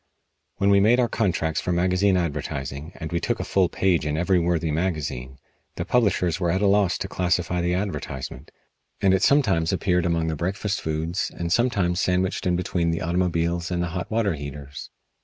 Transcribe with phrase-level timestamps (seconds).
[0.55, 4.17] When we made our contracts for magazine advertising and we took a full page in
[4.17, 5.37] every worthy magazine
[5.75, 8.49] the publishers were at a loss to classify the advertisement,
[8.99, 13.69] and it sometimes appeared among the breakfast foods, and sometimes sandwiched in between the automobiles
[13.69, 14.89] and the hot water heaters.